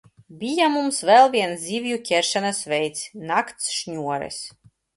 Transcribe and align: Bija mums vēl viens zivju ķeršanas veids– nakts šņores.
Bija 0.43 0.69
mums 0.75 1.01
vēl 1.09 1.29
viens 1.35 1.67
zivju 1.67 2.01
ķeršanas 2.09 2.63
veids– 2.73 3.07
nakts 3.33 3.71
šņores. 3.77 4.43